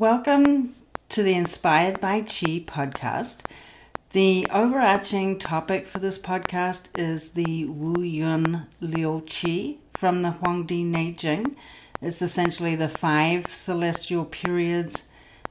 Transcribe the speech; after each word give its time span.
Welcome 0.00 0.74
to 1.10 1.22
the 1.22 1.34
Inspired 1.34 2.00
by 2.00 2.22
Qi 2.22 2.64
podcast. 2.64 3.42
The 4.10 4.44
overarching 4.50 5.38
topic 5.38 5.86
for 5.86 6.00
this 6.00 6.18
podcast 6.18 6.88
is 6.98 7.34
the 7.34 7.66
Wu 7.66 8.02
Yun 8.02 8.66
Liu 8.80 9.22
Qi 9.24 9.76
from 9.96 10.22
the 10.22 10.30
Huangdi 10.30 10.84
Neijing. 10.84 11.54
It's 12.02 12.20
essentially 12.20 12.74
the 12.74 12.88
five 12.88 13.46
celestial 13.54 14.24
periods 14.24 15.04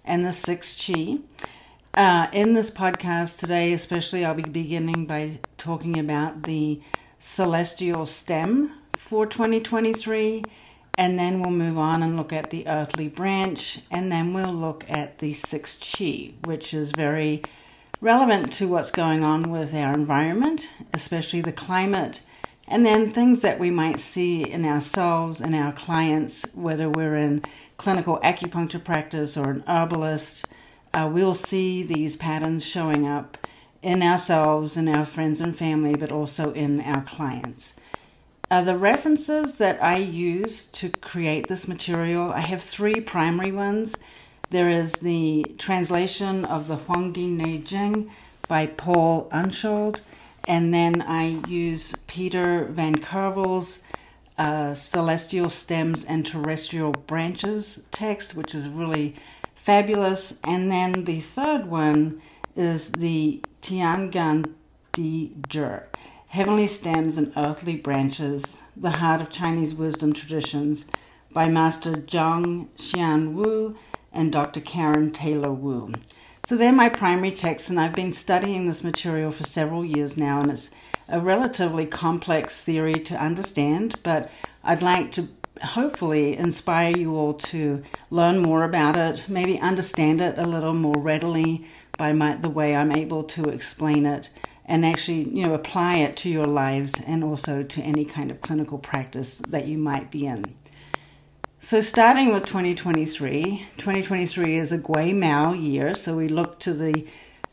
and 0.04 0.26
the 0.26 0.34
six 0.34 0.76
Qi. 0.76 1.22
Uh, 1.94 2.28
in 2.34 2.54
this 2.54 2.70
podcast 2.70 3.40
today, 3.40 3.72
especially, 3.72 4.26
I'll 4.26 4.34
be 4.34 4.44
beginning 4.44 5.06
by 5.06 5.40
talking 5.58 5.98
about 5.98 6.44
the 6.44 6.82
celestial 7.18 8.06
stem 8.06 8.74
for 8.98 9.26
2023 9.26 10.44
and 10.98 11.18
then 11.18 11.42
we'll 11.42 11.52
move 11.52 11.78
on 11.78 12.04
and 12.04 12.16
look 12.16 12.32
at 12.32 12.50
the 12.50 12.68
earthly 12.68 13.08
branch, 13.08 13.80
and 13.90 14.12
then 14.12 14.34
we'll 14.34 14.54
look 14.54 14.86
at 14.88 15.20
the 15.20 15.34
six 15.34 15.78
chi, 15.78 16.34
which 16.44 16.74
is 16.74 16.92
very 16.92 17.42
relevant 18.00 18.52
to 18.54 18.68
what's 18.68 18.92
going 18.92 19.24
on 19.24 19.50
with 19.50 19.74
our 19.74 19.94
environment, 19.94 20.70
especially 20.94 21.42
the 21.42 21.52
climate, 21.52 22.22
and 22.68 22.86
then 22.86 23.10
things 23.10 23.42
that 23.42 23.60
we 23.60 23.70
might 23.70 24.00
see 24.00 24.44
in 24.44 24.66
ourselves 24.66 25.42
and 25.42 25.56
our 25.56 25.72
clients, 25.72 26.54
whether 26.54 26.90
we're 26.90 27.16
in 27.16 27.44
clinical 27.78 28.20
acupuncture 28.24 28.84
practice 28.84 29.36
or 29.36 29.50
an 29.50 29.64
herbalist. 29.68 30.46
Uh, 30.94 31.10
we'll 31.12 31.34
see 31.34 31.82
these 31.82 32.16
patterns 32.16 32.64
showing 32.64 33.08
up 33.08 33.38
in 33.82 34.02
ourselves, 34.02 34.78
in 34.78 34.88
our 34.88 35.06
friends 35.06 35.42
and 35.42 35.58
family, 35.58 35.96
but 35.96 36.12
also 36.12 36.54
in 36.54 36.80
our 36.82 37.02
clients. 37.02 37.74
Uh, 38.54 38.62
the 38.62 38.78
references 38.78 39.58
that 39.58 39.82
I 39.82 39.98
use 39.98 40.66
to 40.66 40.90
create 40.90 41.48
this 41.48 41.68
material, 41.68 42.32
I 42.32 42.42
have 42.42 42.62
three 42.62 43.02
primary 43.02 43.52
ones. 43.52 43.96
There 44.52 44.70
is 44.70 44.92
the 44.92 45.44
translation 45.58 46.46
of 46.46 46.68
the 46.68 46.78
Huangdi 46.78 47.36
Neijing 47.36 48.12
by 48.48 48.68
Paul 48.68 49.28
Unschuld, 49.32 50.02
and 50.48 50.72
then 50.72 51.02
I 51.02 51.42
use 51.48 51.96
Peter 52.06 52.66
Van 52.66 52.98
Kervel's 52.98 53.82
uh, 54.38 54.76
Celestial 54.76 55.50
Stems 55.50 56.06
and 56.06 56.24
Terrestrial 56.24 56.92
Branches 56.92 57.88
text, 57.90 58.36
which 58.36 58.54
is 58.54 58.70
really 58.70 59.16
fabulous. 59.56 60.40
And 60.44 60.72
then 60.72 61.06
the 61.06 61.22
third 61.22 61.66
one 61.66 62.22
is 62.56 62.92
the 62.92 63.42
Tiangan 63.64 64.54
Di 64.92 65.32
Zhi. 65.50 65.82
Heavenly 66.34 66.66
Stems 66.66 67.20
and 67.20 67.32
Earthly 67.38 67.76
Branches, 67.76 68.58
The 68.76 68.90
Heart 68.90 69.22
of 69.22 69.30
Chinese 69.30 69.76
Wisdom 69.76 70.14
Traditions 70.14 70.88
by 71.32 71.48
Master 71.48 71.92
Zhongxian 71.92 73.34
Wu 73.34 73.76
and 74.12 74.32
Dr. 74.32 74.60
Karin 74.60 75.12
Taylor 75.12 75.54
Wu. 75.54 75.94
So 76.48 76.58
they're 76.58 76.72
my 76.72 76.90
primary 76.90 77.30
texts, 77.30 77.70
and 77.70 77.80
I've 77.80 77.94
been 77.94 78.12
studying 78.12 78.66
this 78.66 78.84
material 78.84 79.32
for 79.32 79.44
several 79.44 79.86
years 79.86 80.18
now, 80.18 80.42
and 80.42 80.50
it's 80.50 80.72
a 81.08 81.20
relatively 81.20 81.86
complex 81.86 82.64
theory 82.64 82.96
to 82.96 83.16
understand, 83.16 84.00
but 84.02 84.32
I'd 84.64 84.82
like 84.82 85.12
to 85.12 85.28
hopefully 85.62 86.36
inspire 86.36 86.98
you 86.98 87.16
all 87.16 87.36
to 87.36 87.84
learn 88.10 88.40
more 88.40 88.64
about 88.64 88.98
it, 88.98 89.26
maybe 89.28 89.60
understand 89.60 90.20
it 90.20 90.40
a 90.40 90.48
little 90.48 90.74
more 90.74 90.98
readily 90.98 91.68
by 91.96 92.12
my, 92.12 92.38
the 92.38 92.50
way 92.50 92.76
I'm 92.76 92.92
able 92.92 93.24
to 93.24 93.50
explain 93.50 94.08
it 94.08 94.32
and 94.66 94.86
actually 94.86 95.30
you 95.30 95.46
know 95.46 95.54
apply 95.54 95.98
it 95.98 96.16
to 96.18 96.30
your 96.30 96.46
lives 96.46 96.94
and 97.06 97.24
also 97.24 97.64
to 97.64 97.82
any 97.82 98.06
kind 98.06 98.32
of 98.32 98.42
clinical 98.42 98.78
practice 98.78 99.40
that 99.50 99.68
you 99.68 99.78
might 99.78 100.12
be 100.12 100.26
in. 100.26 100.54
So 101.60 101.80
starting 101.82 102.34
with 102.34 102.46
2023 102.46 103.66
2023 103.78 104.58
is 104.58 104.72
a 104.72 104.78
gui 104.78 105.14
mao 105.14 105.54
year. 105.54 105.96
So 105.96 106.16
we 106.16 106.28
look 106.28 106.60
to 106.60 106.74
the 106.74 107.06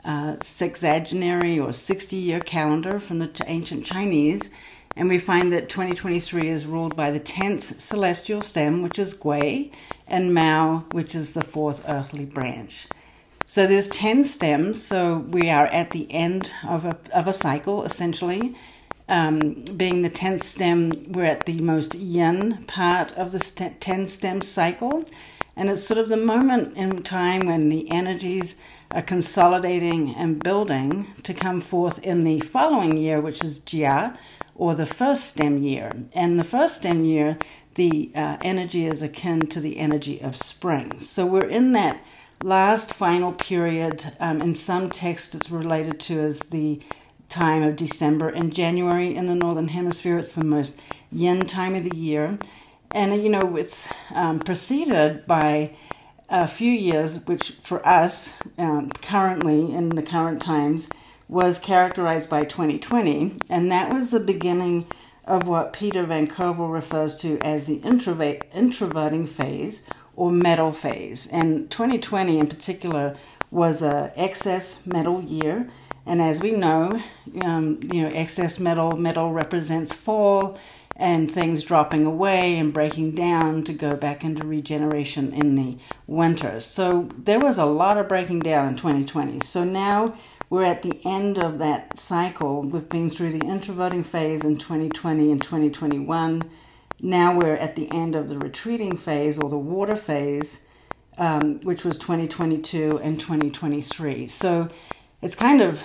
uh, 0.05 0.36
sexagenary 0.36 1.62
or 1.62 1.72
60 1.72 2.17
year 2.17 2.41
calendar 2.41 2.98
from 2.98 3.19
the 3.19 3.30
ancient 3.46 3.84
chinese 3.84 4.48
and 4.96 5.08
we 5.08 5.18
find 5.18 5.52
that 5.52 5.68
2023 5.68 6.48
is 6.48 6.67
ruled 6.67 6.96
by 6.96 7.11
the 7.11 7.20
10th 7.20 7.79
celestial 7.79 8.40
stem 8.42 8.83
which 8.83 8.98
is 8.98 9.13
gui 9.13 9.70
and 10.07 10.33
mao 10.33 10.84
which 10.92 11.14
is 11.14 11.34
the 11.34 11.45
fourth 11.45 11.86
earthly 11.86 12.24
branch 12.24 12.86
so 13.50 13.66
there's 13.66 13.88
10 13.88 14.27
stems, 14.27 14.80
so 14.80 15.18
we 15.18 15.50
are 15.50 15.66
at 15.66 15.90
the 15.90 16.06
end 16.08 16.52
of 16.68 16.84
a, 16.84 16.96
of 17.12 17.27
a 17.27 17.33
cycle, 17.33 17.83
essentially. 17.83 18.55
Um, 19.08 19.64
being 19.77 20.02
the 20.02 20.08
10th 20.08 20.44
stem, 20.44 20.92
we're 21.08 21.24
at 21.24 21.46
the 21.46 21.60
most 21.60 21.96
yin 21.96 22.64
part 22.68 23.10
of 23.14 23.33
the 23.33 23.40
st- 23.40 23.80
10 23.80 24.06
stem 24.06 24.40
cycle. 24.42 25.05
And 25.56 25.68
it's 25.68 25.83
sort 25.83 25.98
of 25.98 26.08
the 26.08 26.16
moment 26.16 26.77
in 26.77 27.02
time 27.02 27.48
when 27.48 27.70
the 27.70 27.90
energies 27.90 28.55
are 28.92 29.02
consolidating 29.02 30.14
and 30.14 30.40
building 30.40 31.08
to 31.24 31.34
come 31.34 31.60
forth 31.60 31.98
in 32.05 32.22
the 32.22 32.39
following 32.39 32.98
year, 32.98 33.20
which 33.20 33.42
is 33.42 33.58
Jia, 33.58 34.16
or 34.55 34.77
the 34.77 34.86
first 34.86 35.24
stem 35.24 35.60
year. 35.60 35.90
And 36.12 36.39
the 36.39 36.44
first 36.44 36.77
stem 36.77 37.05
year, 37.05 37.36
the 37.74 38.12
uh, 38.14 38.36
energy 38.42 38.86
is 38.86 39.02
akin 39.02 39.40
to 39.48 39.58
the 39.58 39.78
energy 39.78 40.20
of 40.20 40.36
spring. 40.36 41.00
So 41.00 41.27
we're 41.27 41.48
in 41.48 41.72
that 41.72 42.00
last 42.42 42.95
final 42.95 43.33
period 43.33 44.12
um, 44.18 44.40
in 44.40 44.55
some 44.55 44.89
texts 44.89 45.34
it's 45.34 45.51
related 45.51 46.01
to 46.01 46.18
as 46.18 46.39
the 46.40 46.80
time 47.28 47.62
of 47.62 47.77
December 47.77 48.28
and 48.30 48.55
January 48.55 49.14
in 49.14 49.27
the 49.27 49.34
Northern 49.34 49.68
Hemisphere. 49.68 50.18
It's 50.18 50.34
the 50.34 50.45
most 50.45 50.78
yin 51.12 51.46
time 51.46 51.74
of 51.74 51.89
the 51.89 51.96
year. 51.96 52.39
And, 52.92 53.23
you 53.23 53.28
know, 53.28 53.56
it's 53.56 53.89
um, 54.14 54.40
preceded 54.40 55.27
by 55.27 55.74
a 56.28 56.48
few 56.48 56.73
years, 56.73 57.24
which 57.27 57.52
for 57.62 57.86
us 57.86 58.36
um, 58.58 58.90
currently 58.90 59.72
in 59.72 59.90
the 59.90 60.02
current 60.02 60.42
times 60.42 60.89
was 61.28 61.58
characterized 61.58 62.28
by 62.28 62.45
2020. 62.45 63.36
And 63.48 63.70
that 63.70 63.92
was 63.92 64.11
the 64.11 64.18
beginning 64.18 64.86
of 65.24 65.46
what 65.46 65.72
Peter 65.72 66.05
Van 66.05 66.27
Kervel 66.27 66.72
refers 66.72 67.14
to 67.17 67.39
as 67.42 67.67
the 67.67 67.77
introverting 67.77 69.27
phase 69.27 69.86
or 70.20 70.31
metal 70.31 70.70
phase. 70.70 71.27
And 71.29 71.70
2020 71.70 72.39
in 72.39 72.47
particular 72.47 73.17
was 73.51 73.81
a 73.81 74.13
excess 74.17 74.86
metal 74.86 75.23
year. 75.23 75.70
And 76.05 76.20
as 76.20 76.42
we 76.42 76.51
know, 76.51 77.03
um, 77.42 77.81
you 77.91 78.03
know, 78.03 78.11
excess 78.11 78.61
metal 78.61 78.98
metal 78.98 79.33
represents 79.33 79.95
fall 79.95 80.58
and 80.95 81.31
things 81.31 81.64
dropping 81.64 82.05
away 82.05 82.58
and 82.58 82.70
breaking 82.70 83.14
down 83.14 83.64
to 83.64 83.73
go 83.73 83.97
back 83.97 84.23
into 84.23 84.47
regeneration 84.47 85.33
in 85.33 85.55
the 85.55 85.79
winter. 86.07 86.61
So 86.61 87.08
there 87.17 87.41
was 87.41 87.57
a 87.57 87.64
lot 87.64 87.97
of 87.97 88.07
breaking 88.07 88.41
down 88.41 88.69
in 88.69 88.77
2020. 88.77 89.41
So 89.41 89.64
now 89.64 90.14
we're 90.51 90.64
at 90.64 90.83
the 90.83 91.01
end 91.02 91.39
of 91.39 91.57
that 91.61 91.98
cycle. 91.98 92.61
We've 92.61 92.91
been 92.91 93.08
through 93.08 93.33
the 93.39 93.47
introverting 93.47 94.02
phase 94.02 94.45
in 94.45 94.58
2020 94.58 95.33
and 95.33 95.41
2021 95.41 96.42
now 97.02 97.36
we're 97.36 97.55
at 97.55 97.77
the 97.77 97.90
end 97.90 98.14
of 98.14 98.28
the 98.28 98.38
retreating 98.38 98.96
phase 98.96 99.38
or 99.38 99.48
the 99.48 99.58
water 99.58 99.96
phase, 99.96 100.64
um, 101.18 101.61
which 101.61 101.84
was 101.84 101.98
2022 101.98 102.98
and 103.02 103.18
2023. 103.18 104.27
So 104.27 104.68
it's 105.22 105.34
kind 105.34 105.60
of 105.60 105.83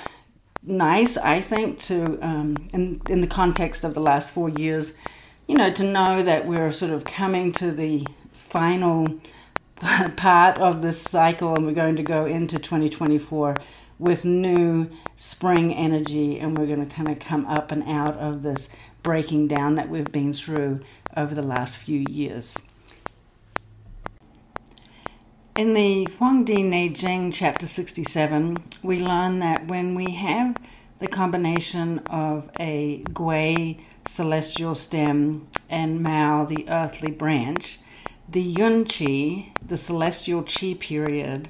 nice, 0.64 1.18
I 1.18 1.42
think, 1.42 1.80
to 1.84 2.18
um, 2.22 2.70
in 2.74 3.02
in 3.10 3.22
the 3.22 3.28
context 3.28 3.84
of 3.84 3.94
the 3.94 4.00
last 4.00 4.34
four 4.34 4.50
years, 4.50 4.96
you 5.48 5.56
know, 5.56 5.72
to 5.72 5.84
know 5.84 6.24
that 6.24 6.46
we're 6.46 6.72
sort 6.72 6.92
of 6.92 7.06
coming 7.06 7.52
to 7.54 7.72
the 7.72 8.06
final 8.32 9.20
part 10.16 10.58
of 10.58 10.82
this 10.82 11.02
cycle, 11.02 11.56
and 11.56 11.66
we're 11.66 11.74
going 11.74 11.96
to 11.96 12.04
go 12.04 12.26
into 12.26 12.58
2024 12.58 13.56
with 13.98 14.26
new 14.26 14.90
spring 15.16 15.74
energy, 15.74 16.40
and 16.40 16.58
we're 16.58 16.68
going 16.68 16.86
to 16.86 16.94
kind 16.94 17.10
of 17.10 17.20
come 17.20 17.46
up 17.46 17.72
and 17.72 17.84
out 17.84 18.16
of 18.18 18.42
this 18.42 18.70
breaking 19.04 19.48
down 19.48 19.76
that 19.76 19.88
we've 19.88 20.12
been 20.12 20.34
through 20.34 20.82
over 21.16 21.34
the 21.34 21.44
last 21.44 21.78
few 21.78 22.06
years. 22.10 22.58
In 25.58 25.74
the 25.74 26.06
Huangdi 26.20 26.58
Neijing, 26.66 27.34
chapter 27.34 27.66
67, 27.66 28.58
we 28.84 29.00
learn 29.00 29.40
that 29.40 29.68
when 29.68 29.96
we 29.96 30.12
have 30.12 30.58
the 31.00 31.08
combination 31.08 32.00
of 32.08 32.52
a 32.60 33.04
Gui 33.14 33.80
celestial 34.06 34.76
stem 34.76 35.48
and 35.70 36.02
Mao, 36.02 36.46
the 36.46 36.68
earthly 36.70 37.12
branch, 37.12 37.80
the 38.28 38.42
Yun 38.42 38.86
Qi, 38.86 39.52
the 39.66 39.78
celestial 39.78 40.44
Qi 40.44 40.78
period, 40.80 41.50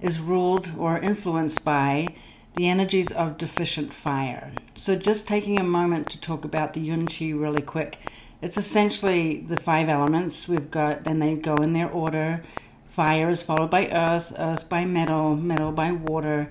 is 0.00 0.20
ruled 0.20 0.72
or 0.76 0.98
influenced 0.98 1.64
by 1.64 2.08
the 2.56 2.68
energies 2.68 3.10
of 3.12 3.38
deficient 3.38 3.92
fire. 3.92 4.52
So, 4.74 4.96
just 4.96 5.28
taking 5.28 5.58
a 5.58 5.64
moment 5.64 6.10
to 6.10 6.20
talk 6.20 6.44
about 6.44 6.74
the 6.74 6.80
Yun 6.80 7.06
Qi 7.06 7.38
really 7.38 7.62
quick 7.62 7.98
it's 8.42 8.56
essentially 8.56 9.38
the 9.40 9.56
five 9.56 9.88
elements 9.88 10.46
we've 10.48 10.70
got, 10.70 11.04
then 11.04 11.18
they 11.18 11.34
go 11.34 11.56
in 11.56 11.72
their 11.72 11.90
order. 11.90 12.42
Fire 12.90 13.30
is 13.30 13.42
followed 13.42 13.70
by 13.70 13.88
earth, 13.88 14.32
earth 14.38 14.68
by 14.68 14.84
metal, 14.84 15.36
metal 15.36 15.72
by 15.72 15.92
water, 15.92 16.48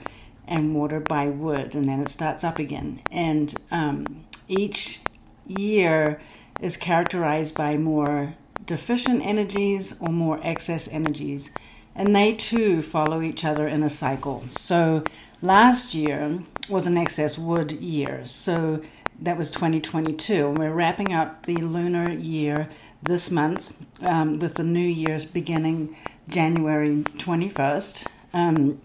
and 0.47 0.75
water 0.75 0.99
by 0.99 1.27
wood, 1.27 1.73
and 1.75 1.87
then 1.87 1.99
it 2.01 2.09
starts 2.09 2.43
up 2.43 2.59
again. 2.59 3.01
And 3.11 3.55
um, 3.71 4.25
each 4.47 4.99
year 5.47 6.19
is 6.61 6.77
characterized 6.77 7.55
by 7.55 7.77
more 7.77 8.35
deficient 8.65 9.25
energies 9.25 9.95
or 9.99 10.09
more 10.09 10.39
excess 10.43 10.87
energies. 10.87 11.51
and 11.95 12.15
they 12.15 12.33
too 12.33 12.81
follow 12.81 13.21
each 13.21 13.45
other 13.45 13.67
in 13.67 13.81
a 13.81 13.89
cycle. 13.89 14.43
So 14.49 15.03
last 15.41 15.93
year 15.93 16.39
was 16.67 16.85
an 16.85 16.97
excess 16.97 17.37
wood 17.37 17.71
year, 17.71 18.25
so 18.25 18.81
that 19.21 19.37
was 19.37 19.51
2022. 19.51 20.49
We're 20.49 20.73
wrapping 20.73 21.13
up 21.13 21.45
the 21.45 21.55
lunar 21.55 22.11
year 22.11 22.69
this 23.01 23.31
month 23.31 23.75
um, 24.03 24.39
with 24.39 24.55
the 24.55 24.63
new 24.63 24.79
year's 24.79 25.25
beginning 25.25 25.95
January 26.27 27.03
21st. 27.17 28.07
Um, 28.33 28.81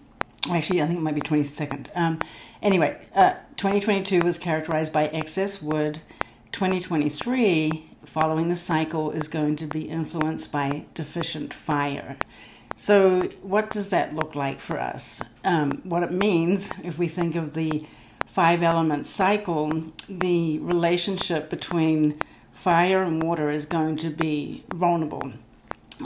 actually, 0.51 0.83
I 0.83 0.87
think 0.87 0.99
it 0.99 1.03
might 1.03 1.15
be 1.15 1.21
22nd. 1.21 1.89
Um, 1.95 2.21
anyway, 2.63 3.01
uh, 3.15 3.33
2022 3.57 4.21
was 4.21 4.39
characterized 4.39 4.93
by 4.93 5.07
excess 5.07 5.61
wood. 5.61 6.01
2023, 6.53 7.91
following 8.05 8.49
the 8.49 8.57
cycle, 8.57 9.11
is 9.11 9.29
going 9.29 9.57
to 9.57 9.67
be 9.67 9.83
influenced 9.83 10.53
by 10.53 10.87
deficient 10.95 11.55
fire. 11.55 12.17
So, 12.77 13.23
what 13.43 13.71
does 13.71 13.91
that 13.91 14.15
look 14.15 14.35
like 14.35 14.61
for 14.61 14.81
us? 14.81 15.23
Um, 15.45 15.83
what 15.85 16.03
it 16.03 16.13
means, 16.13 16.71
if 16.83 16.99
we 16.99 17.09
think 17.09 17.37
of 17.37 17.55
the 17.55 17.85
five 18.33 18.63
element 18.63 19.07
cycle, 19.07 19.93
the 20.09 20.59
relationship 20.61 21.51
between 21.51 22.19
fire 22.53 23.03
and 23.03 23.23
water 23.23 23.51
is 23.51 23.67
going 23.67 23.97
to 23.97 24.11
be 24.11 24.65
vulnerable, 24.73 25.33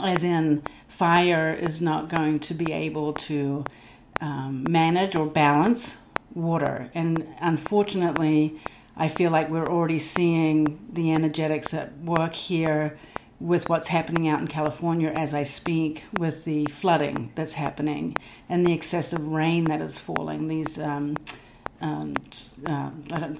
as 0.03 0.23
in, 0.23 0.63
fire 0.87 1.53
is 1.53 1.81
not 1.81 2.09
going 2.09 2.39
to 2.39 2.53
be 2.53 2.71
able 2.71 3.13
to 3.13 3.65
um, 4.21 4.65
manage 4.69 5.15
or 5.15 5.27
balance 5.27 5.97
water. 6.33 6.89
And 6.93 7.27
unfortunately, 7.41 8.59
I 8.97 9.09
feel 9.09 9.29
like 9.31 9.49
we're 9.49 9.67
already 9.67 9.99
seeing 9.99 10.79
the 10.91 11.11
energetics 11.11 11.73
at 11.73 11.97
work 11.99 12.33
here 12.33 12.97
with 13.39 13.67
what's 13.67 13.89
happening 13.89 14.29
out 14.29 14.39
in 14.39 14.47
California 14.47 15.09
as 15.09 15.33
I 15.33 15.43
speak, 15.43 16.03
with 16.17 16.45
the 16.45 16.65
flooding 16.67 17.33
that's 17.35 17.53
happening 17.53 18.15
and 18.47 18.65
the 18.65 18.71
excessive 18.71 19.27
rain 19.27 19.65
that 19.65 19.81
is 19.81 19.99
falling. 19.99 20.47
These 20.47 20.79
um, 20.79 21.17
um, 21.81 22.15
uh, 22.65 22.91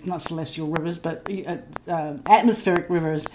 not 0.05 0.21
celestial 0.21 0.67
rivers, 0.67 0.97
but 0.97 1.27
uh, 1.47 1.57
uh, 1.87 2.17
atmospheric 2.27 2.89
rivers 2.89 3.27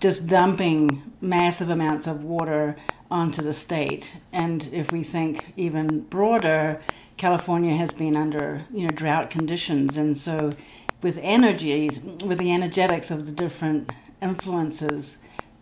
just 0.00 0.28
dumping 0.28 1.12
massive 1.20 1.70
amounts 1.70 2.06
of 2.06 2.24
water 2.24 2.76
onto 3.10 3.42
the 3.42 3.52
state. 3.52 4.16
And 4.32 4.68
if 4.72 4.92
we 4.92 5.02
think 5.02 5.52
even 5.56 6.00
broader, 6.02 6.80
California 7.16 7.76
has 7.76 7.92
been 7.92 8.16
under 8.16 8.64
you 8.72 8.82
know 8.82 8.90
drought 8.90 9.30
conditions, 9.30 9.96
and 9.96 10.16
so 10.16 10.50
with 11.02 11.18
energies, 11.22 12.00
with 12.00 12.38
the 12.38 12.52
energetics 12.52 13.10
of 13.10 13.26
the 13.26 13.32
different 13.32 13.92
influences 14.20 15.18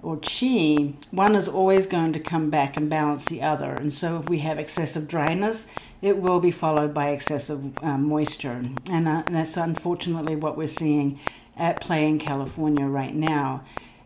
or 0.07 0.17
chi, 0.19 0.95
one 1.11 1.35
is 1.35 1.49
always 1.49 1.85
going 1.85 2.13
to 2.13 2.21
come 2.21 2.49
back 2.49 2.77
and 2.77 2.89
balance 2.89 3.25
the 3.25 3.43
other. 3.43 3.73
And 3.73 3.93
so 3.93 4.21
if 4.21 4.29
we 4.29 4.39
have 4.39 4.57
excessive 4.57 5.09
dryness, 5.09 5.67
it 6.01 6.19
will 6.19 6.39
be 6.39 6.53
followed 6.53 6.95
by 6.95 7.09
excessive 7.09 7.77
um, 7.83 8.07
moisture. 8.09 8.63
And, 8.89 9.09
uh, 9.09 9.25
and 9.27 9.35
that's 9.35 9.57
unfortunately 9.57 10.37
what 10.37 10.57
we're 10.57 10.69
seeing 10.69 11.19
at 11.57 11.81
play 11.81 12.07
in 12.07 12.21
California 12.21 12.87
right 12.87 13.17
now. 13.17 13.65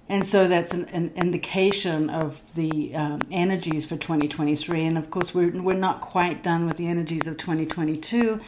And 0.08 0.24
so 0.24 0.48
that's 0.48 0.72
an, 0.72 0.86
an 0.86 1.12
indication 1.16 2.08
of 2.08 2.54
the 2.54 2.94
um, 2.94 3.20
energies 3.30 3.84
for 3.84 3.98
2023. 3.98 4.86
And 4.86 4.96
of 4.96 5.10
course, 5.10 5.34
we're, 5.34 5.50
we're 5.50 5.74
not 5.74 6.00
quite 6.00 6.42
done 6.42 6.66
with 6.66 6.78
the 6.78 6.86
energies 6.86 7.26
of 7.26 7.36
2022, 7.36 8.40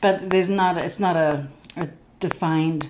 but 0.00 0.30
there's 0.30 0.48
not 0.48 0.78
a, 0.78 0.84
it's 0.84 1.00
not 1.00 1.16
a, 1.16 1.48
a 1.76 1.88
defined 2.20 2.88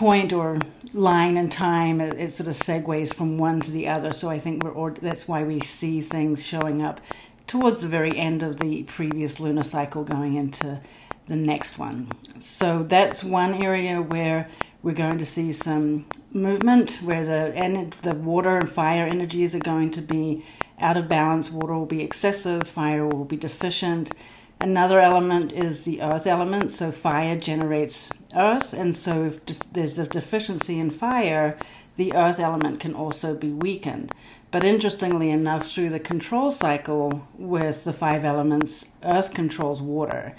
point 0.00 0.32
or 0.32 0.58
line 0.94 1.36
in 1.36 1.50
time. 1.50 2.00
It, 2.00 2.18
it, 2.18 2.32
sort 2.32 2.48
of 2.48 2.54
segues 2.54 3.12
from 3.12 3.36
one 3.36 3.60
to 3.60 3.70
the 3.70 3.86
other. 3.86 4.14
So 4.14 4.30
I 4.30 4.38
think 4.38 4.64
we're 4.64 4.70
or, 4.70 4.92
that's 4.92 5.28
why 5.28 5.42
we 5.42 5.60
see 5.60 6.00
things 6.00 6.42
showing 6.42 6.82
up 6.82 7.02
towards 7.46 7.82
the 7.82 7.88
very 7.88 8.16
end 8.16 8.42
of 8.42 8.60
the 8.60 8.84
previous 8.84 9.40
lunar 9.40 9.62
cycle, 9.62 10.02
going 10.02 10.36
into 10.36 10.80
the 11.26 11.36
next 11.36 11.78
one. 11.78 12.08
So 12.38 12.82
that's 12.82 13.22
one 13.22 13.52
area 13.52 14.00
where 14.00 14.48
we're 14.82 14.94
going 14.94 15.18
to 15.18 15.26
see 15.26 15.52
some 15.52 16.06
movement 16.32 16.92
where 17.02 17.22
the 17.22 17.54
and 17.54 17.92
the 18.00 18.14
water 18.14 18.56
and 18.56 18.70
fire 18.70 19.04
energies 19.04 19.54
are 19.54 19.66
going 19.74 19.90
to 19.90 20.00
be 20.00 20.42
out 20.78 20.96
of 20.96 21.08
balance. 21.08 21.50
Water 21.50 21.74
will 21.74 21.84
be 21.84 22.02
excessive, 22.02 22.62
fire 22.62 23.06
will 23.06 23.26
be 23.26 23.36
deficient. 23.36 24.12
Another 24.60 25.00
element 25.00 25.52
is 25.52 25.84
the 25.84 26.02
earth 26.02 26.26
element. 26.26 26.70
So 26.70 26.92
fire 26.92 27.34
generates 27.34 28.10
earth, 28.34 28.74
and 28.74 28.94
so 28.94 29.24
if 29.24 29.58
there's 29.72 29.98
a 29.98 30.06
deficiency 30.06 30.78
in 30.78 30.90
fire, 30.90 31.56
the 31.96 32.14
earth 32.14 32.38
element 32.38 32.78
can 32.78 32.94
also 32.94 33.34
be 33.34 33.52
weakened. 33.52 34.12
But 34.50 34.64
interestingly 34.64 35.30
enough, 35.30 35.66
through 35.66 35.90
the 35.90 36.00
control 36.00 36.50
cycle 36.50 37.26
with 37.38 37.84
the 37.84 37.92
five 37.92 38.24
elements, 38.24 38.86
earth 39.02 39.32
controls 39.32 39.80
water. 39.80 40.34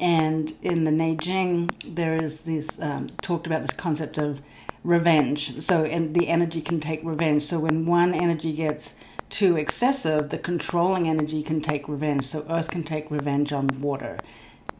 And 0.00 0.52
in 0.62 0.84
the 0.84 0.90
Neijing, 0.90 1.70
there 1.84 2.14
is 2.14 2.42
this 2.42 2.80
um, 2.80 3.08
talked 3.20 3.46
about 3.46 3.62
this 3.62 3.76
concept 3.76 4.16
of 4.16 4.40
revenge. 4.84 5.60
So, 5.60 5.84
and 5.84 6.14
the 6.14 6.28
energy 6.28 6.60
can 6.60 6.80
take 6.80 7.00
revenge. 7.02 7.42
So, 7.42 7.58
when 7.58 7.84
one 7.84 8.14
energy 8.14 8.52
gets 8.52 8.94
too 9.30 9.56
excessive, 9.56 10.30
the 10.30 10.38
controlling 10.38 11.08
energy 11.08 11.42
can 11.42 11.60
take 11.60 11.88
revenge. 11.88 12.24
So, 12.24 12.44
Earth 12.48 12.70
can 12.70 12.82
take 12.82 13.10
revenge 13.10 13.52
on 13.52 13.68
water. 13.80 14.18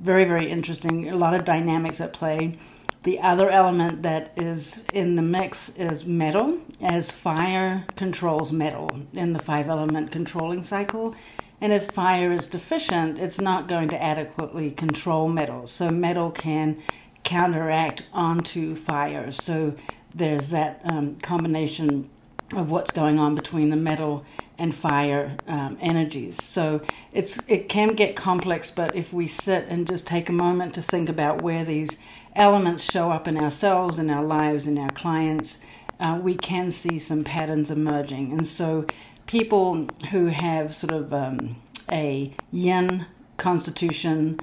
Very, 0.00 0.24
very 0.24 0.50
interesting. 0.50 1.08
A 1.08 1.16
lot 1.16 1.34
of 1.34 1.44
dynamics 1.44 2.00
at 2.00 2.12
play. 2.12 2.56
The 3.04 3.20
other 3.20 3.48
element 3.48 4.02
that 4.02 4.32
is 4.36 4.84
in 4.92 5.16
the 5.16 5.22
mix 5.22 5.70
is 5.76 6.04
metal, 6.04 6.58
as 6.80 7.10
fire 7.10 7.84
controls 7.96 8.52
metal 8.52 8.90
in 9.12 9.32
the 9.32 9.38
five 9.38 9.68
element 9.68 10.10
controlling 10.10 10.62
cycle. 10.62 11.14
And 11.60 11.72
if 11.72 11.90
fire 11.90 12.32
is 12.32 12.46
deficient, 12.46 13.18
it's 13.18 13.40
not 13.40 13.68
going 13.68 13.88
to 13.88 14.02
adequately 14.02 14.70
control 14.70 15.28
metal. 15.28 15.66
So 15.66 15.90
metal 15.90 16.30
can 16.30 16.78
counteract 17.24 18.06
onto 18.12 18.74
fire. 18.74 19.30
So 19.32 19.74
there's 20.14 20.50
that 20.50 20.80
um, 20.84 21.16
combination 21.16 22.08
of 22.54 22.70
what's 22.70 22.90
going 22.90 23.18
on 23.18 23.34
between 23.34 23.70
the 23.70 23.76
metal 23.76 24.24
and 24.58 24.74
fire 24.74 25.36
um, 25.46 25.76
energies. 25.80 26.42
So 26.42 26.80
it's 27.12 27.40
it 27.48 27.68
can 27.68 27.94
get 27.94 28.16
complex, 28.16 28.70
but 28.70 28.96
if 28.96 29.12
we 29.12 29.26
sit 29.26 29.66
and 29.68 29.86
just 29.86 30.06
take 30.06 30.28
a 30.28 30.32
moment 30.32 30.74
to 30.74 30.82
think 30.82 31.08
about 31.08 31.42
where 31.42 31.64
these 31.64 31.98
elements 32.34 32.90
show 32.90 33.10
up 33.10 33.28
in 33.28 33.36
ourselves, 33.36 33.98
in 33.98 34.10
our 34.10 34.24
lives, 34.24 34.66
in 34.66 34.78
our 34.78 34.90
clients, 34.90 35.58
uh, 36.00 36.18
we 36.22 36.34
can 36.34 36.70
see 36.70 36.98
some 36.98 37.24
patterns 37.24 37.70
emerging. 37.70 38.32
And 38.32 38.46
so 38.46 38.86
people 39.26 39.88
who 40.10 40.26
have 40.26 40.74
sort 40.74 40.92
of 40.92 41.12
um, 41.12 41.56
a 41.90 42.32
yin 42.50 43.06
constitution, 43.36 44.40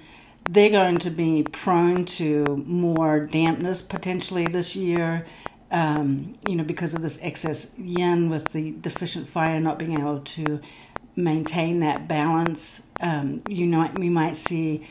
they're 0.50 0.70
going 0.70 1.00
to 1.00 1.10
be 1.10 1.44
prone 1.44 2.06
to 2.06 2.64
more 2.66 3.20
dampness 3.26 3.82
potentially 3.82 4.46
this 4.46 4.76
year. 4.76 5.26
Um, 5.72 6.36
you 6.48 6.56
know, 6.56 6.64
because 6.64 6.94
of 6.94 7.02
this 7.02 7.20
excess 7.22 7.72
yin 7.78 8.30
with 8.30 8.50
the 8.50 8.72
deficient 8.72 9.28
fire 9.28 9.60
not 9.60 9.80
being 9.80 10.00
able 10.00 10.20
to 10.20 10.62
maintain 11.16 11.80
that 11.80 12.08
balance. 12.08 12.86
Um, 13.02 13.42
you 13.50 13.66
know, 13.66 13.90
we 13.98 14.10
might 14.10 14.38
see 14.38 14.86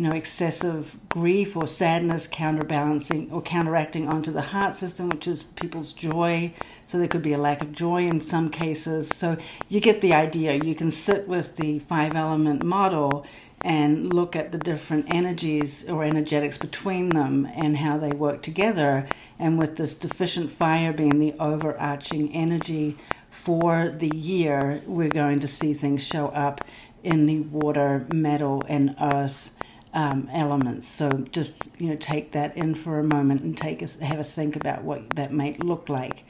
you 0.00 0.08
know, 0.08 0.12
excessive 0.12 0.96
grief 1.10 1.54
or 1.56 1.66
sadness 1.66 2.26
counterbalancing 2.26 3.30
or 3.30 3.42
counteracting 3.42 4.08
onto 4.08 4.32
the 4.32 4.40
heart 4.40 4.74
system, 4.74 5.10
which 5.10 5.26
is 5.26 5.42
people's 5.42 5.92
joy. 5.92 6.50
So 6.86 6.96
there 6.96 7.06
could 7.06 7.22
be 7.22 7.34
a 7.34 7.38
lack 7.38 7.60
of 7.60 7.72
joy 7.72 8.06
in 8.06 8.22
some 8.22 8.48
cases. 8.48 9.08
So 9.08 9.36
you 9.68 9.78
get 9.78 10.00
the 10.00 10.14
idea. 10.14 10.54
You 10.54 10.74
can 10.74 10.90
sit 10.90 11.28
with 11.28 11.56
the 11.56 11.80
five 11.80 12.14
element 12.14 12.64
model 12.64 13.26
and 13.62 14.12
look 14.12 14.34
at 14.34 14.52
the 14.52 14.58
different 14.58 15.06
energies 15.12 15.88
or 15.88 16.04
energetics 16.04 16.56
between 16.56 17.10
them 17.10 17.46
and 17.54 17.78
how 17.78 17.98
they 17.98 18.10
work 18.10 18.42
together. 18.42 19.06
And 19.38 19.58
with 19.58 19.76
this 19.76 19.94
deficient 19.94 20.50
fire 20.50 20.92
being 20.92 21.18
the 21.18 21.34
overarching 21.38 22.34
energy 22.34 22.96
for 23.28 23.88
the 23.88 24.14
year, 24.14 24.80
we're 24.86 25.08
going 25.08 25.40
to 25.40 25.48
see 25.48 25.74
things 25.74 26.06
show 26.06 26.28
up 26.28 26.64
in 27.02 27.26
the 27.26 27.40
water, 27.40 28.06
metal, 28.12 28.62
and 28.68 28.94
earth 29.00 29.50
um, 29.92 30.28
elements. 30.32 30.86
So 30.86 31.10
just 31.30 31.68
you 31.80 31.90
know 31.90 31.96
take 31.96 32.32
that 32.32 32.56
in 32.56 32.74
for 32.74 32.98
a 32.98 33.04
moment 33.04 33.42
and 33.42 33.56
take 33.56 33.82
a, 33.82 34.04
have 34.04 34.18
a 34.18 34.24
think 34.24 34.56
about 34.56 34.84
what 34.84 35.10
that 35.10 35.32
might 35.32 35.62
look 35.62 35.88
like 35.88 36.24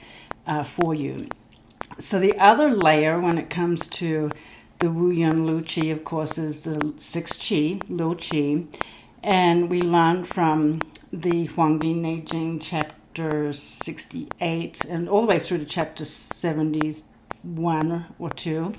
uh, 0.46 0.62
for 0.62 0.94
you. 0.94 1.28
So 1.99 2.18
the 2.18 2.38
other 2.38 2.70
layer 2.70 3.20
when 3.20 3.38
it 3.38 3.50
comes 3.50 3.87
to 3.88 4.30
the 4.80 4.90
Wu 4.90 5.10
Yun 5.10 5.46
Liu 5.46 5.60
Qi, 5.60 5.92
of 5.92 6.04
course, 6.04 6.38
is 6.38 6.64
the 6.64 6.94
six 6.96 7.32
Qi, 7.32 7.82
Liu 7.90 8.14
Qi, 8.14 8.66
and 9.22 9.68
we 9.68 9.82
learn 9.82 10.25
from 10.25 10.80
the 11.12 11.46
Huangdi 11.49 11.94
Neijing 11.94 12.58
chapter 12.62 13.52
68 13.52 14.87
and 14.87 15.06
all 15.06 15.20
the 15.20 15.26
way 15.26 15.38
through 15.38 15.58
to 15.58 15.66
chapter 15.66 16.06
71 16.06 18.06
or 18.18 18.30
2 18.30 18.72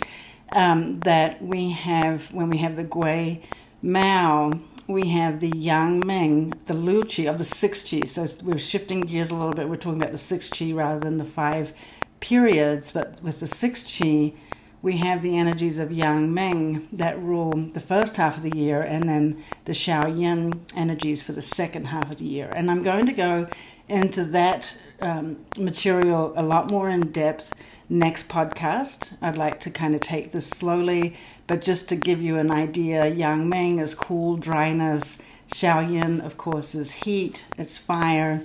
um, 0.54 1.00
that 1.02 1.40
we 1.40 1.70
have 1.70 2.34
when 2.34 2.50
we 2.50 2.58
have 2.58 2.76
the 2.76 2.84
Gui 2.84 3.44
Mao 3.84 4.54
we 4.88 5.10
have 5.10 5.40
the 5.40 5.56
Yang 5.56 6.06
Ming, 6.06 6.54
the 6.66 6.74
Liu 6.74 7.04
Qi 7.04 7.30
of 7.30 7.38
the 7.38 7.44
six 7.44 7.84
Qi. 7.84 8.08
So 8.08 8.28
we're 8.44 8.58
shifting 8.58 9.02
gears 9.02 9.30
a 9.30 9.36
little 9.36 9.54
bit. 9.54 9.70
We're 9.70 9.78
talking 9.78 10.02
about 10.02 10.12
the 10.12 10.18
six 10.18 10.50
Qi 10.50 10.76
rather 10.76 11.00
than 11.00 11.18
the 11.18 11.24
five 11.24 11.72
periods. 12.20 12.92
But 12.92 13.22
with 13.22 13.40
the 13.40 13.48
six 13.48 13.84
Qi, 13.84 14.36
we 14.82 14.98
have 14.98 15.22
the 15.22 15.38
energies 15.38 15.78
of 15.78 15.92
Yang 15.92 16.34
Ming 16.34 16.88
that 16.92 17.20
rule 17.20 17.52
the 17.52 17.80
first 17.80 18.18
half 18.18 18.38
of 18.38 18.44
the 18.44 18.58
year, 18.58 18.82
and 18.82 19.08
then 19.08 19.44
the 19.66 19.74
Shao 19.74 20.08
Yin 20.08 20.62
energies 20.76 21.22
for 21.22 21.34
the 21.34 21.42
second 21.42 21.86
half 21.86 22.12
of 22.12 22.18
the 22.18 22.26
year. 22.26 22.52
And 22.56 22.72
I'm 22.72 22.82
going 22.82 23.06
to 23.06 23.14
go 23.14 23.48
into 23.88 24.24
that 24.26 24.76
um, 25.02 25.46
material 25.58 26.34
a 26.36 26.44
lot 26.44 26.72
more 26.72 26.90
in 26.90 27.12
depth 27.12 27.54
next 27.90 28.30
podcast. 28.30 29.14
I'd 29.22 29.38
like 29.38 29.60
to 29.62 29.70
kind 29.70 29.94
of 29.94 30.02
take 30.02 30.32
this 30.32 30.48
slowly, 30.48 31.16
but 31.46 31.62
just 31.62 31.90
to 31.90 31.96
give 31.96 32.22
you 32.22 32.38
an 32.38 32.50
idea, 32.50 33.08
Yang 33.08 33.50
Ming 33.50 33.80
is 33.80 33.94
cool, 33.94 34.38
dryness. 34.38 35.20
Shao 35.54 35.82
Yin, 35.82 36.22
of 36.22 36.38
course, 36.38 36.74
is 36.74 36.92
heat, 36.94 37.46
it's 37.58 37.78
fire. 37.78 38.42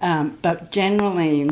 Um, 0.00 0.38
but 0.40 0.72
generally, 0.72 1.50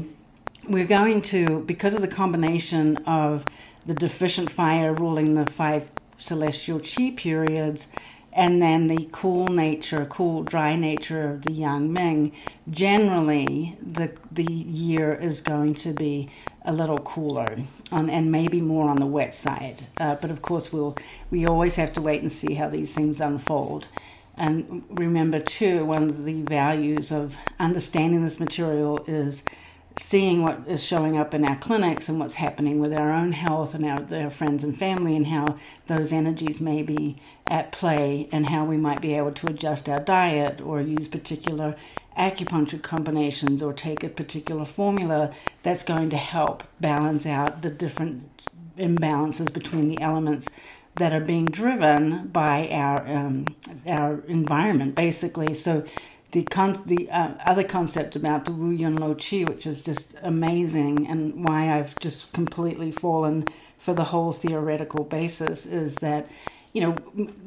we're 0.69 0.87
going 0.87 1.21
to, 1.23 1.61
because 1.61 1.95
of 1.95 2.01
the 2.01 2.09
combination 2.09 2.97
of 2.99 3.45
the 3.87 3.95
deficient 3.95 4.51
fire 4.51 4.93
ruling 4.93 5.35
the 5.35 5.51
five 5.51 5.91
celestial 6.19 6.81
chi 6.81 7.13
periods, 7.17 7.89
and 8.33 8.61
then 8.61 8.87
the 8.87 9.09
cool 9.13 9.47
nature, 9.47 10.05
cool, 10.07 10.43
dry 10.43 10.77
nature 10.77 11.31
of 11.31 11.43
the 11.43 11.53
Yang 11.53 11.93
Ming, 11.93 12.33
generally 12.69 13.79
the, 13.81 14.13
the 14.31 14.45
year 14.45 15.15
is 15.15 15.41
going 15.41 15.75
to 15.77 15.93
be 15.93 16.29
a 16.65 16.73
little 16.73 16.99
cooler 16.99 17.57
on, 17.93 18.11
and 18.11 18.31
maybe 18.31 18.61
more 18.61 18.91
on 18.91 18.97
the 18.97 19.07
wet 19.07 19.35
side. 19.35 19.87
Uh, 19.99 20.17
but 20.21 20.31
of 20.31 20.43
course, 20.43 20.73
we'll, 20.73 20.97
we 21.31 21.47
always 21.47 21.77
have 21.77 21.93
to 21.95 22.01
wait 22.03 22.21
and 22.21 22.31
see 22.31 22.55
how 22.55 22.69
these 22.69 22.95
things 22.95 23.21
unfold. 23.21 23.87
And 24.37 24.85
remember, 24.91 25.41
too, 25.41 25.87
one 25.87 26.03
of 26.03 26.25
the 26.25 26.43
values 26.43 27.11
of 27.11 27.37
understanding 27.59 28.23
this 28.23 28.39
material 28.39 29.03
is 29.07 29.45
seeing 29.99 30.43
what 30.43 30.61
is 30.67 30.85
showing 30.85 31.17
up 31.17 31.33
in 31.33 31.45
our 31.45 31.57
clinics 31.57 32.09
and 32.09 32.21
what's 32.21 32.35
happening 32.35 32.81
with 32.81 32.93
our 32.93 33.13
own 33.13 33.33
health 33.33 33.75
and 33.75 33.87
our, 33.87 34.31
friends 34.31 34.63
and 34.63 34.77
family 34.77 35.17
and 35.17 35.29
how 35.29 35.57
those 35.87 36.13
energies 36.13 36.61
may 36.61 36.83
be 36.83 37.17
at 37.47 37.73
play 37.73 38.29
and 38.31 38.47
how 38.47 38.65
we 38.65 38.77
might 38.77 39.01
be 39.01 39.15
able 39.15 39.33
to 39.33 39.47
adjust 39.47 39.89
our 39.89 40.01
diet 40.01 40.61
or 40.61 40.83
use 40.83 41.09
particular 41.09 41.75
acupuncture 42.19 42.83
combinations 42.83 43.63
or 43.63 43.73
take 43.73 44.03
a 44.03 44.09
particular 44.09 44.65
formula 44.65 45.33
that's 45.63 45.83
going 45.83 46.11
to 46.11 46.17
help 46.17 46.63
balance 46.81 47.27
out 47.27 47.63
the 47.63 47.71
different 47.71 48.29
imbalances 48.79 49.53
between 49.53 49.89
the 49.89 50.01
elements 50.01 50.49
that 50.97 51.13
are 51.13 51.21
being 51.21 51.45
driven 51.45 52.27
by 52.29 52.69
our 52.71 53.07
um, 53.07 53.47
our 53.87 54.21
environment 54.29 54.95
basically. 54.95 55.55
So 55.55 55.85
the 56.33 56.43
con- 56.43 56.83
the 56.87 57.11
uh, 57.11 57.35
other 57.45 57.65
concept 57.65 58.17
about 58.17 58.45
the 58.45 58.53
Wu 58.53 58.71
Yun 58.71 58.97
Liu 58.97 59.15
Qi, 59.15 59.49
which 59.49 59.67
is 59.67 59.83
just 59.83 60.15
amazing, 60.23 61.07
and 61.07 61.49
why 61.49 61.77
I've 61.77 61.99
just 62.01 62.33
completely 62.33 62.91
fallen 62.91 63.47
for 63.79 63.95
the 63.95 64.05
whole 64.05 64.33
theoretical 64.33 65.05
basis 65.05 65.67
is 65.67 65.97
that 65.97 66.29
you 66.73 66.81
know 66.81 66.97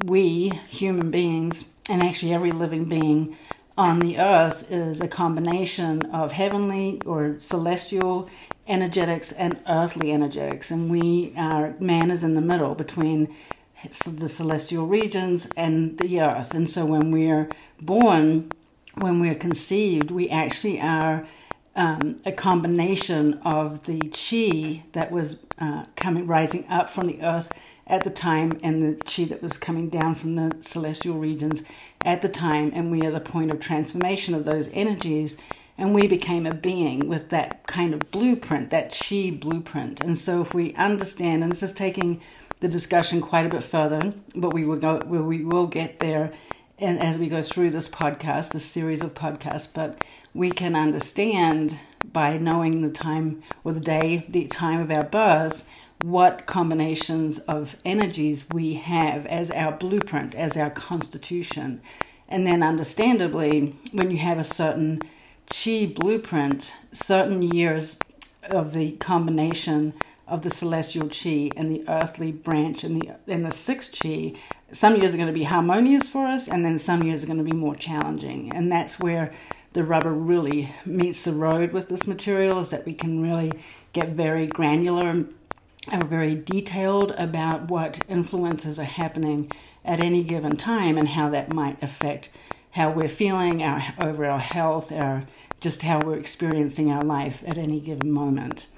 we 0.04 0.48
human 0.68 1.10
beings 1.10 1.68
and 1.88 2.02
actually 2.02 2.32
every 2.32 2.52
living 2.52 2.84
being 2.86 3.36
on 3.76 4.00
the 4.00 4.18
earth 4.18 4.70
is 4.70 5.00
a 5.00 5.08
combination 5.08 6.02
of 6.06 6.32
heavenly 6.32 7.00
or 7.06 7.36
celestial 7.38 8.28
energetics 8.66 9.32
and 9.32 9.58
earthly 9.68 10.12
energetics, 10.12 10.70
and 10.70 10.90
we 10.90 11.32
are 11.36 11.74
man 11.80 12.10
is 12.10 12.24
in 12.24 12.34
the 12.34 12.40
middle 12.40 12.74
between 12.74 13.34
the 13.82 14.28
celestial 14.28 14.86
regions 14.86 15.48
and 15.56 15.98
the 15.98 16.20
earth, 16.20 16.54
and 16.54 16.68
so 16.68 16.84
when 16.84 17.10
we're 17.10 17.48
born 17.80 18.50
when 18.96 19.20
we're 19.20 19.34
conceived, 19.34 20.10
we 20.10 20.28
actually 20.28 20.80
are 20.80 21.26
um, 21.76 22.16
a 22.26 22.32
combination 22.32 23.34
of 23.44 23.86
the 23.86 24.00
chi 24.10 24.82
that 24.92 25.10
was 25.10 25.44
uh, 25.58 25.84
coming 25.96 26.26
rising 26.26 26.66
up 26.68 26.90
from 26.90 27.06
the 27.06 27.22
earth 27.22 27.52
at 27.86 28.04
the 28.04 28.10
time 28.10 28.58
and 28.62 28.82
the 28.82 29.04
chi 29.04 29.24
that 29.24 29.42
was 29.42 29.56
coming 29.56 29.88
down 29.88 30.14
from 30.14 30.36
the 30.36 30.56
celestial 30.60 31.16
regions 31.16 31.64
at 32.04 32.22
the 32.22 32.28
time 32.28 32.70
and 32.74 32.90
we 32.90 33.04
are 33.04 33.10
the 33.10 33.20
point 33.20 33.50
of 33.50 33.60
transformation 33.60 34.34
of 34.34 34.44
those 34.44 34.68
energies 34.72 35.36
and 35.78 35.94
we 35.94 36.06
became 36.06 36.46
a 36.46 36.54
being 36.54 37.08
with 37.08 37.30
that 37.30 37.66
kind 37.66 37.94
of 37.94 38.10
blueprint 38.10 38.70
that 38.70 38.90
chi 38.90 39.30
blueprint. 39.30 40.00
And 40.00 40.18
so 40.18 40.42
if 40.42 40.54
we 40.54 40.74
understand 40.74 41.42
and 41.42 41.50
this 41.50 41.62
is 41.62 41.72
taking 41.72 42.20
the 42.60 42.68
discussion 42.68 43.20
quite 43.20 43.46
a 43.46 43.48
bit 43.48 43.64
further 43.64 44.12
but 44.36 44.52
we 44.52 44.64
will 44.64 44.76
go 44.76 44.98
we 45.06 45.42
will 45.42 45.66
get 45.66 45.98
there 45.98 46.32
and 46.80 46.98
as 46.98 47.18
we 47.18 47.28
go 47.28 47.42
through 47.42 47.70
this 47.70 47.88
podcast, 47.88 48.52
this 48.52 48.64
series 48.64 49.02
of 49.02 49.14
podcasts, 49.14 49.68
but 49.72 50.02
we 50.32 50.50
can 50.50 50.74
understand 50.74 51.78
by 52.10 52.38
knowing 52.38 52.80
the 52.80 52.90
time 52.90 53.42
or 53.62 53.72
the 53.72 53.80
day, 53.80 54.24
the 54.28 54.46
time 54.46 54.80
of 54.80 54.90
our 54.90 55.04
birth, 55.04 55.68
what 56.02 56.46
combinations 56.46 57.38
of 57.40 57.76
energies 57.84 58.48
we 58.50 58.74
have 58.74 59.26
as 59.26 59.50
our 59.50 59.72
blueprint, 59.72 60.34
as 60.34 60.56
our 60.56 60.70
constitution. 60.70 61.82
And 62.26 62.46
then, 62.46 62.62
understandably, 62.62 63.76
when 63.92 64.10
you 64.10 64.16
have 64.18 64.38
a 64.38 64.44
certain 64.44 65.02
chi 65.50 65.92
blueprint, 65.94 66.72
certain 66.92 67.42
years 67.42 67.98
of 68.44 68.72
the 68.72 68.92
combination 68.92 69.92
of 70.30 70.42
the 70.42 70.50
celestial 70.50 71.08
chi 71.08 71.50
and 71.56 71.70
the 71.70 71.84
earthly 71.88 72.32
branch 72.32 72.84
and 72.84 73.02
the 73.02 73.10
and 73.26 73.44
the 73.44 73.52
sixth 73.52 74.00
chi 74.00 74.34
some 74.72 74.96
years 74.96 75.12
are 75.12 75.16
going 75.16 75.26
to 75.26 75.32
be 75.32 75.44
harmonious 75.44 76.08
for 76.08 76.26
us, 76.26 76.48
and 76.48 76.64
then 76.64 76.78
some 76.78 77.02
years 77.02 77.22
are 77.22 77.26
going 77.26 77.38
to 77.38 77.44
be 77.44 77.52
more 77.52 77.74
challenging. 77.74 78.52
And 78.54 78.70
that's 78.70 79.00
where 79.00 79.32
the 79.72 79.82
rubber 79.82 80.12
really 80.12 80.72
meets 80.84 81.24
the 81.24 81.32
road 81.32 81.72
with 81.72 81.88
this 81.88 82.06
material, 82.06 82.60
is 82.60 82.70
that 82.70 82.86
we 82.86 82.94
can 82.94 83.22
really 83.22 83.52
get 83.92 84.10
very 84.10 84.46
granular 84.46 85.26
and 85.88 86.04
very 86.04 86.34
detailed 86.34 87.12
about 87.12 87.68
what 87.68 88.04
influences 88.08 88.78
are 88.78 88.84
happening 88.84 89.50
at 89.84 90.00
any 90.00 90.22
given 90.22 90.56
time 90.56 90.96
and 90.96 91.08
how 91.08 91.28
that 91.30 91.52
might 91.52 91.82
affect 91.82 92.30
how 92.72 92.90
we're 92.90 93.08
feeling, 93.08 93.62
our 93.62 93.82
over 94.00 94.26
our 94.26 94.38
health, 94.38 94.92
our 94.92 95.24
just 95.60 95.82
how 95.82 95.98
we're 95.98 96.16
experiencing 96.16 96.90
our 96.90 97.02
life 97.02 97.42
at 97.46 97.58
any 97.58 97.80
given 97.80 98.12
moment. 98.12 98.68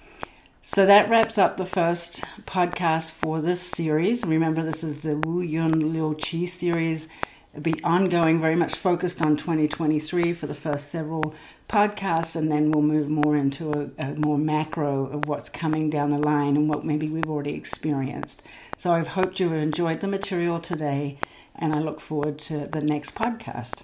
So 0.64 0.86
that 0.86 1.10
wraps 1.10 1.38
up 1.38 1.56
the 1.56 1.66
first 1.66 2.22
podcast 2.46 3.10
for 3.10 3.40
this 3.40 3.60
series. 3.60 4.24
Remember, 4.24 4.62
this 4.62 4.84
is 4.84 5.00
the 5.00 5.16
Wu 5.16 5.40
Yun 5.40 5.92
Liu 5.92 6.14
Qi 6.14 6.48
series. 6.48 7.08
It'll 7.50 7.64
be 7.64 7.82
ongoing, 7.82 8.40
very 8.40 8.54
much 8.54 8.76
focused 8.76 9.20
on 9.20 9.36
2023 9.36 10.32
for 10.32 10.46
the 10.46 10.54
first 10.54 10.88
several 10.88 11.34
podcasts, 11.68 12.36
and 12.36 12.48
then 12.48 12.70
we'll 12.70 12.84
move 12.84 13.08
more 13.08 13.36
into 13.36 13.72
a, 13.72 14.02
a 14.02 14.14
more 14.14 14.38
macro 14.38 15.06
of 15.06 15.26
what's 15.26 15.48
coming 15.48 15.90
down 15.90 16.12
the 16.12 16.18
line 16.18 16.56
and 16.56 16.68
what 16.68 16.84
maybe 16.84 17.08
we've 17.08 17.28
already 17.28 17.54
experienced. 17.54 18.40
So 18.76 18.92
I've 18.92 19.08
hoped 19.08 19.40
you 19.40 19.50
have 19.50 19.60
enjoyed 19.60 20.00
the 20.00 20.06
material 20.06 20.60
today, 20.60 21.18
and 21.56 21.74
I 21.74 21.80
look 21.80 22.00
forward 22.00 22.38
to 22.38 22.68
the 22.68 22.80
next 22.80 23.16
podcast. 23.16 23.82